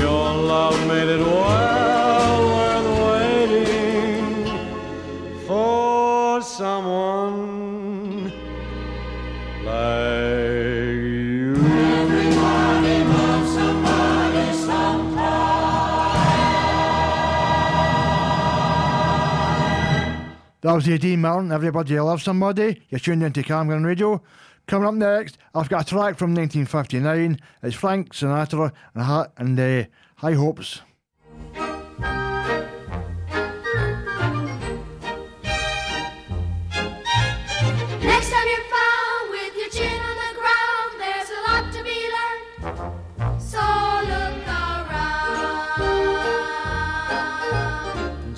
your 0.02 0.34
love 0.52 0.78
made 0.88 1.08
it 1.08 1.22
well 1.22 1.85
someone 6.56 8.32
like 9.66 9.84
you. 11.04 11.56
Everybody 11.56 13.04
loves 13.04 13.54
somebody 13.54 14.06
That 20.62 20.74
was 20.74 20.86
the 20.86 20.98
Dean 20.98 21.22
Martin, 21.22 21.52
Everybody 21.52 22.00
Loves 22.00 22.24
Somebody. 22.24 22.82
You're 22.90 23.00
tuned 23.00 23.22
into 23.22 23.44
Camglen 23.44 23.86
Radio. 23.86 24.24
Coming 24.66 24.88
up 24.88 24.96
next, 24.96 25.38
I've 25.54 25.70
got 25.70 25.84
a 25.84 25.86
track 25.86 26.18
from 26.18 26.34
1959. 26.34 27.38
It's 27.62 27.76
Frank 27.76 28.14
Sinatra 28.14 28.72
and, 28.96 29.28
and 29.38 29.60
uh, 29.60 29.88
High 30.16 30.34
Hopes. 30.34 30.82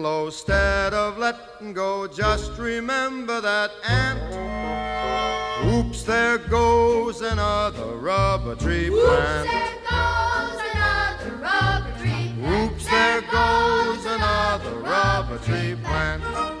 getting 0.00 0.02
low, 0.02 0.26
instead 0.26 0.94
of 0.94 1.18
letting 1.18 1.72
go, 1.72 2.06
just 2.06 2.56
remember 2.58 3.40
that 3.40 3.70
ant. 3.88 4.20
Oops, 5.74 6.02
there 6.04 6.38
goes 6.38 7.20
another 7.22 7.96
rubber 7.96 8.56
tree 8.56 8.90
plant. 8.90 9.48
Oops, 9.48 9.66
there 9.66 9.70
Goes 9.90 10.60
another 10.74 11.36
rubber 11.36 11.98
tree. 11.98 12.34
plant. 12.40 12.72
Oops, 12.72 12.86
there 12.86 13.20
goes 13.22 14.06
another 14.06 14.74
rubber 14.80 15.38
tree 15.38 15.76
plant. 15.82 16.59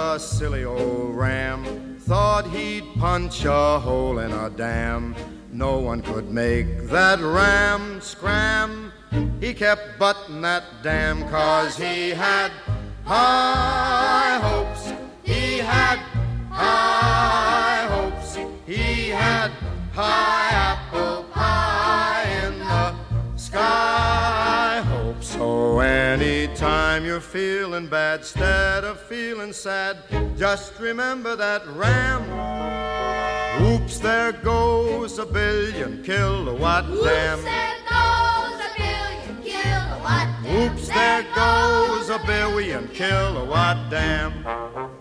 A 0.00 0.18
silly 0.18 0.64
old 0.64 1.14
ram, 1.14 1.98
thought 2.00 2.46
he'd 2.46 2.84
punch 2.98 3.44
a 3.44 3.78
hole 3.78 4.18
in 4.18 4.32
a 4.32 4.48
dam. 4.48 5.14
No 5.52 5.78
one 5.78 6.00
could 6.00 6.30
make 6.30 6.88
that 6.88 7.20
ram 7.20 8.00
scram. 8.00 8.92
He 9.40 9.52
kept 9.52 9.98
butting 9.98 10.40
that 10.40 10.64
dam 10.82 11.28
cause 11.28 11.76
he 11.76 12.10
had 12.10 12.50
high 13.04 14.38
hopes. 14.42 14.92
He 15.22 15.58
had 15.58 15.98
high 16.48 17.86
hopes. 17.94 18.38
He 18.66 19.10
had 19.10 19.50
high 19.92 20.48
apple 20.70 21.19
Anytime 25.78 27.04
you're 27.04 27.20
feeling 27.20 27.86
bad, 27.86 28.20
instead 28.20 28.84
of 28.84 29.00
feeling 29.00 29.52
sad, 29.52 29.98
just 30.36 30.78
remember 30.80 31.36
that 31.36 31.66
ram. 31.68 32.22
Oops, 33.62 33.98
there 33.98 34.32
goes 34.32 35.18
a 35.18 35.26
billion 35.26 36.02
kilowatt 36.02 36.88
Oops, 36.90 37.02
dam. 37.04 37.38
Oops, 37.38 37.44
there 37.44 37.78
goes 37.88 38.60
a 38.60 38.70
billion 38.76 39.42
kilowatt 39.42 40.42
dam. 40.42 40.72
Oops, 40.72 40.88
there 40.88 41.26
goes 41.34 42.08
a 42.10 42.18
billion 42.26 42.88
kilowatt 42.88 43.90
dam. 43.90 44.99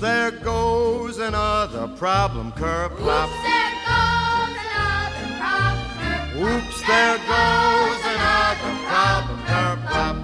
there 0.00 0.30
goes 0.30 1.18
another 1.18 1.88
problem, 1.96 2.52
curb 2.52 2.96
plop. 2.96 3.28
Oops, 3.28 3.42
there 3.42 3.68
goes 3.98 4.56
another 4.64 5.28
problem, 5.38 5.88
curb 5.98 6.28
plop. 6.28 6.54
Oops, 6.56 6.82
there 6.82 7.18
goes 7.18 8.02
another 8.06 8.72
problem, 8.86 9.40
curb 9.46 9.80
plop. 9.86 10.16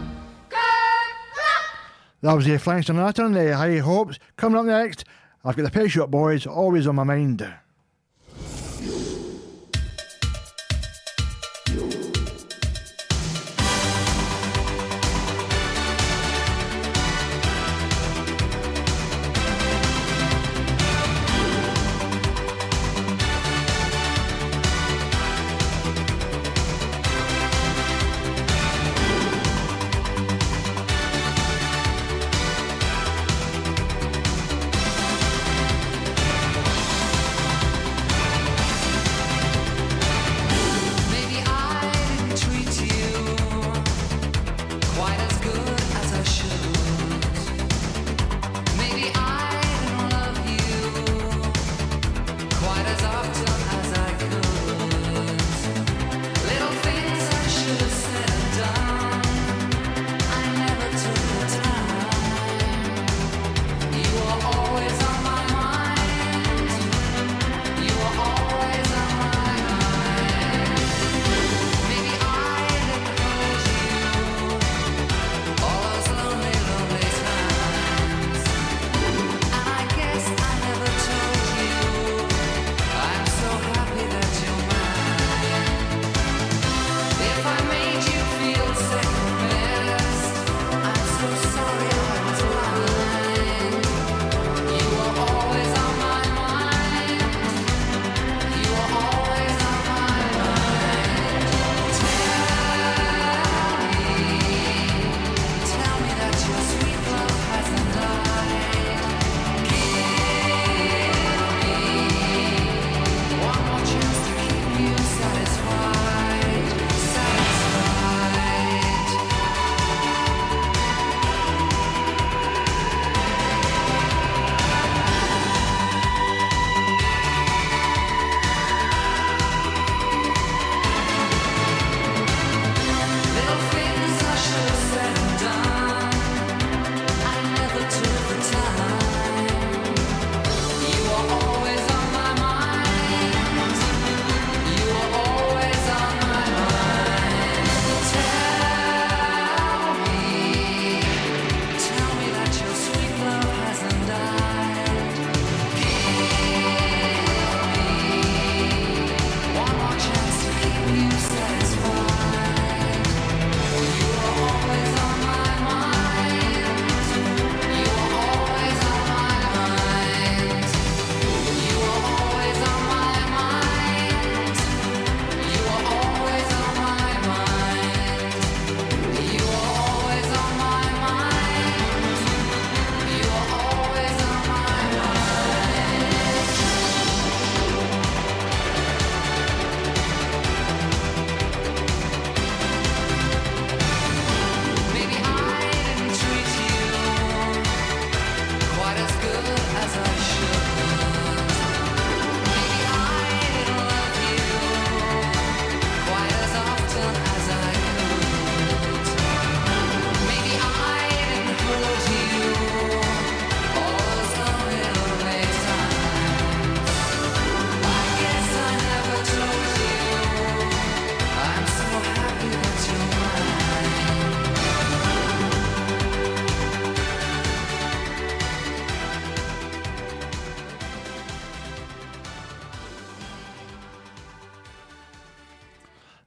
That 2.22 2.32
was 2.32 2.44
the 2.46 2.58
Frank 2.58 2.86
Sinatra, 2.86 3.32
the 3.34 3.56
High 3.56 3.78
Hopes. 3.78 4.18
Coming 4.36 4.58
up 4.58 4.66
next, 4.66 5.04
I've 5.44 5.56
got 5.56 5.64
the 5.64 5.70
Pet 5.70 5.90
Shop 5.90 6.10
Boys 6.10 6.46
always 6.46 6.86
on 6.86 6.94
my 6.96 7.04
mind. 7.04 7.46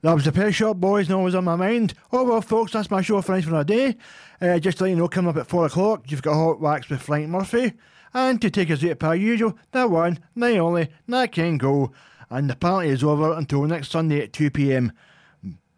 That 0.08 0.14
was 0.14 0.24
the 0.24 0.32
pet 0.32 0.56
Shop 0.56 0.78
Boys, 0.78 1.08
and 1.08 1.18
always 1.18 1.36
on 1.36 1.44
my 1.44 1.58
mind. 1.58 1.94
Oh 2.14 2.24
well, 2.24 2.40
folks, 2.40 2.72
that's 2.72 2.90
my 2.90 3.02
show 3.02 3.22
for 3.22 3.36
another 3.36 3.66
day. 3.66 3.98
Uh, 4.40 4.58
just 4.58 4.78
to 4.78 4.86
let 4.86 4.92
you 4.92 4.96
know, 4.96 5.10
coming 5.10 5.28
up 5.28 5.36
at 5.36 5.48
4 5.48 5.66
o'clock, 5.66 6.10
you've 6.10 6.22
got 6.22 6.36
Hot 6.36 6.62
Wax 6.62 6.88
with 6.88 7.02
Frank 7.02 7.28
Murphy. 7.28 7.74
And 8.14 8.42
to 8.42 8.50
take 8.50 8.72
us 8.72 8.82
out 8.86 9.00
per 9.00 9.16
usual, 9.16 9.60
the 9.74 9.86
one, 9.86 10.20
the 10.34 10.60
only, 10.60 10.88
that 11.10 11.34
can 11.34 11.58
go. 11.58 11.92
And 12.30 12.50
the 12.50 12.56
party 12.56 12.88
is 12.88 13.04
over 13.04 13.34
until 13.34 13.64
next 13.64 13.92
Sunday 13.92 14.22
at 14.22 14.32
2 14.32 14.50
pm. 14.50 14.94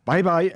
Bye 0.05 0.21
bye. 0.21 0.53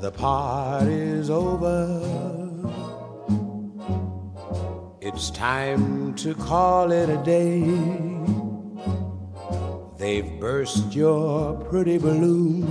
The 0.00 0.12
party's 0.16 1.28
over 1.28 2.13
it's 5.06 5.28
time 5.30 6.14
to 6.14 6.34
call 6.34 6.90
it 6.90 7.10
a 7.10 7.18
day. 7.22 7.60
They've 9.98 10.40
burst 10.40 10.94
your 10.94 11.56
pretty 11.68 11.98
balloon 11.98 12.64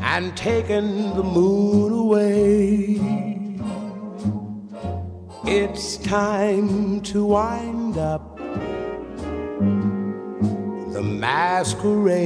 and 0.00 0.34
taken 0.34 1.14
the 1.14 1.22
moon 1.22 1.92
away. 1.92 3.02
It's 5.44 5.98
time 5.98 7.02
to 7.02 7.26
wind 7.26 7.98
up 7.98 8.38
the 10.94 11.02
masquerade. 11.02 12.18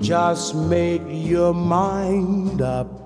Just 0.00 0.54
make 0.54 1.02
your 1.08 1.52
mind 1.52 2.62
up. 2.62 3.05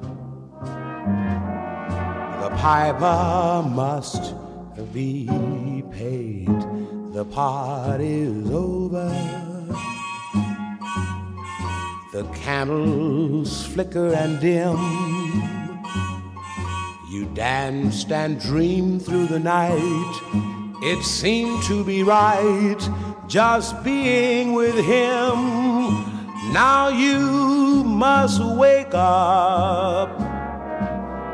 Piper 2.61 3.67
must 3.71 4.35
be 4.93 5.27
paid. 5.93 6.47
The 7.15 7.25
party's 7.25 8.51
over. 8.51 9.09
The 12.13 12.25
candles 12.35 13.65
flicker 13.69 14.13
and 14.13 14.39
dim. 14.41 14.77
You 17.09 17.25
danced 17.33 18.13
and 18.13 18.39
dreamed 18.39 19.07
through 19.07 19.29
the 19.29 19.39
night. 19.39 20.21
It 20.83 21.03
seemed 21.03 21.63
to 21.63 21.83
be 21.83 22.03
right 22.03 22.77
just 23.27 23.83
being 23.83 24.53
with 24.53 24.77
him. 24.77 25.35
Now 26.53 26.91
you 26.91 27.85
must 27.85 28.45
wake 28.45 28.93
up. 28.93 30.30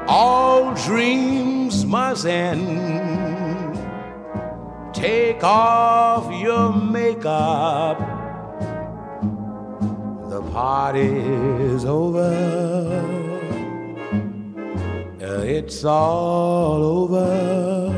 All 0.09 0.75
dreams 0.75 1.85
must 1.85 2.27
end. 2.27 3.77
Take 4.95 5.43
off 5.43 6.33
your 6.41 6.73
makeup. 6.73 7.99
The 10.31 10.43
party's 10.53 11.85
over. 11.85 13.17
It's 15.49 15.85
all 15.85 16.83
over, 16.83 17.91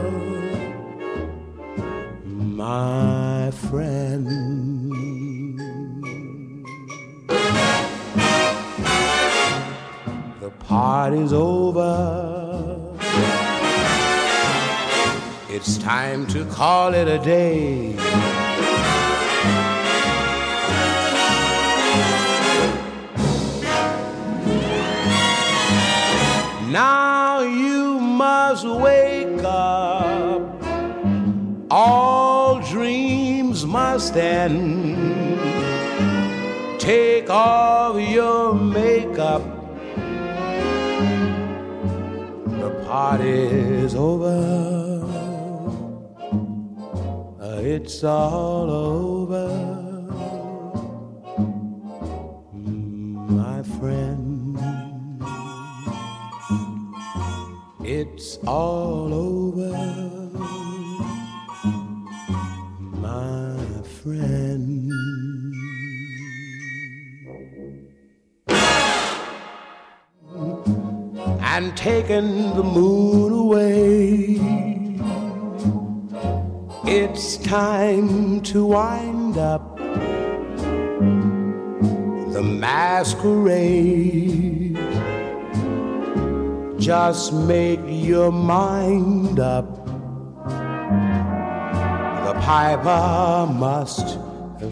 my 2.25 3.08
party's 10.69 11.33
over. 11.33 12.79
It's 15.49 15.79
time 15.79 16.27
to 16.27 16.45
call 16.45 16.93
it 16.93 17.09
a 17.09 17.19
day. 17.19 17.95
Now 26.71 27.41
you 27.41 27.99
must 27.99 28.67
wake 28.69 29.43
up. 29.43 30.43
All 31.71 32.61
dreams 32.61 33.65
must 33.65 34.15
end. 34.17 35.39
Take 36.79 37.31
off 37.31 37.99
your 37.99 38.53
makeup. 38.53 39.58
Party's 42.99 43.95
over. 43.95 44.39
It's 47.75 48.03
all 48.03 48.69
over. 48.71 49.49
My 53.43 53.59
friend. 53.77 54.59
It's 57.99 58.39
all 58.47 59.11
over, 59.29 59.75
my 63.07 63.57
friend. 64.01 64.48
And 71.59 71.77
taken 71.77 72.55
the 72.55 72.63
moon 72.63 73.33
away. 73.33 74.39
It's 76.85 77.37
time 77.39 78.41
to 78.43 78.65
wind 78.65 79.37
up 79.39 79.77
the 82.33 82.43
masquerade. 82.45 83.19
Just 86.79 87.33
make 87.33 87.81
your 87.85 88.31
mind 88.31 89.41
up. 89.41 89.85
The 92.25 92.35
piper 92.41 93.53
must 93.53 94.17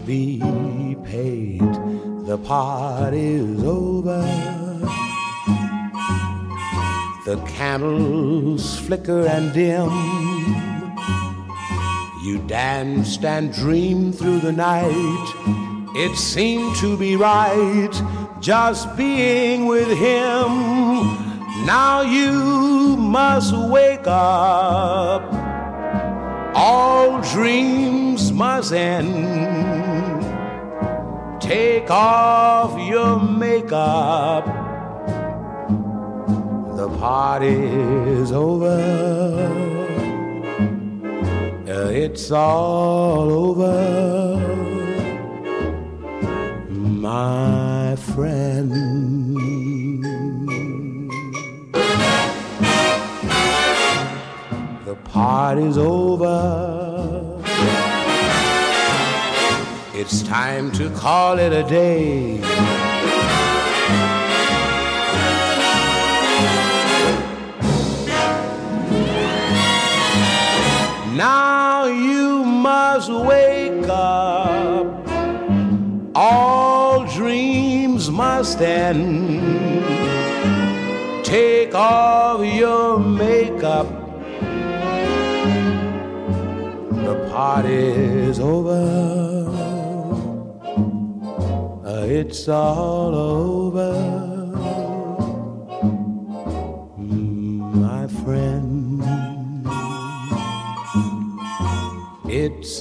be 0.05 0.95
paid. 1.03 1.59
The 2.25 2.37
party's 2.45 3.61
over. 3.61 4.66
The 7.27 7.35
candles 7.45 8.79
flicker 8.79 9.27
and 9.27 9.51
dim. 9.53 9.89
You 12.23 12.37
danced 12.47 13.25
and 13.25 13.51
dreamed 13.51 14.17
through 14.17 14.39
the 14.39 14.53
night. 14.53 15.89
It 15.93 16.15
seemed 16.15 16.77
to 16.77 16.95
be 16.95 17.17
right 17.17 17.91
just 18.39 18.95
being 18.95 19.65
with 19.65 19.89
him. 19.89 20.47
Now 21.65 21.99
you 21.99 22.95
must 22.95 23.53
wake 23.53 24.07
up. 24.07 25.23
All 26.55 27.19
dreams 27.33 28.31
must 28.31 28.71
end. 28.71 30.23
Take 31.41 31.91
off 31.91 32.79
your 32.87 33.19
makeup. 33.19 34.66
The 36.87 36.97
party's 36.99 38.31
over. 38.31 38.79
Uh, 41.67 41.89
It's 41.91 42.31
all 42.31 43.29
over, 43.29 44.39
my 46.69 47.95
friend. 47.97 48.71
The 54.85 54.95
party's 55.11 55.77
over. 55.77 56.37
It's 59.93 60.21
time 60.23 60.71
to 60.71 60.89
call 60.91 61.37
it 61.37 61.51
a 61.51 61.63
day. 61.63 62.96
Now 71.17 71.85
you 71.85 72.45
must 72.45 73.09
wake 73.09 73.87
up. 73.89 74.85
All 76.13 77.05
dreams 77.07 78.11
must 78.11 78.61
end. 78.61 79.83
Take 81.25 81.73
off 81.73 82.45
your 82.45 82.99
makeup. 82.99 83.87
The 87.07 87.27
party's 87.31 88.39
over. 88.39 88.85
Uh, 91.83 92.05
It's 92.05 92.47
all 92.47 93.15
over. 93.15 94.26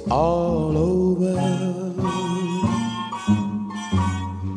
All 0.08 0.78
over, 0.78 1.34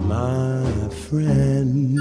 my 0.05 0.89
friend. 0.89 1.93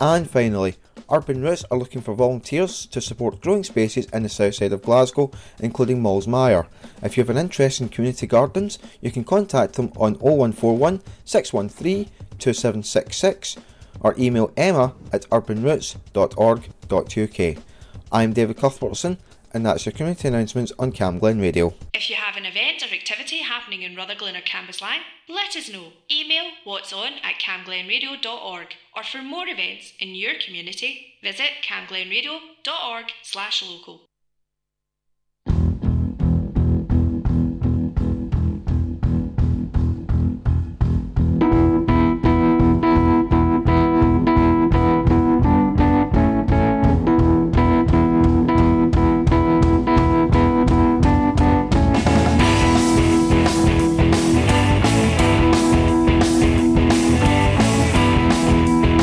And 0.00 0.30
finally, 0.30 0.76
Urban 1.12 1.42
Roots 1.42 1.64
are 1.70 1.76
looking 1.76 2.00
for 2.00 2.14
volunteers 2.14 2.86
to 2.86 3.02
support 3.02 3.42
growing 3.42 3.64
spaces 3.64 4.06
in 4.06 4.22
the 4.22 4.30
south 4.30 4.54
side 4.54 4.72
of 4.72 4.80
Glasgow, 4.80 5.30
including 5.60 6.02
Mallsmire. 6.02 6.66
If 7.02 7.16
you 7.16 7.22
have 7.22 7.28
an 7.28 7.36
interest 7.36 7.82
in 7.82 7.90
community 7.90 8.26
gardens, 8.26 8.78
you 9.02 9.10
can 9.10 9.22
contact 9.22 9.74
them 9.74 9.92
on 9.96 10.14
0141 10.14 11.02
613 11.26 12.08
2766 12.38 13.56
or 14.00 14.14
email 14.18 14.50
emma 14.56 14.94
at 15.12 15.28
urbanroots.org.uk. 15.28 17.62
I'm 18.10 18.32
David 18.32 18.56
Cuthbertson, 18.56 19.18
and 19.52 19.64
that's 19.64 19.86
your 19.86 19.92
community 19.92 20.28
announcements 20.28 20.72
on 20.78 20.92
Camglen 20.92 21.40
Radio. 21.40 21.74
If 21.94 22.08
you 22.10 22.16
have 22.16 22.36
an 22.36 22.46
event 22.46 22.82
or 22.82 22.94
activity 22.94 23.38
happening 23.38 23.82
in 23.82 23.96
Rutherglen 23.96 24.36
or 24.36 24.40
Cambuslang, 24.40 25.00
let 25.28 25.56
us 25.56 25.70
know. 25.70 25.92
Email 26.10 26.44
what's 26.64 26.92
on 26.92 27.12
at 27.22 27.40
camglenradio.org 27.40 28.66
or 28.96 29.02
for 29.02 29.22
more 29.22 29.48
events 29.48 29.92
in 29.98 30.14
your 30.14 30.34
community, 30.44 31.14
visit 31.22 31.50
camglenradio.org 31.64 33.06
slash 33.22 33.62
local. 33.62 34.02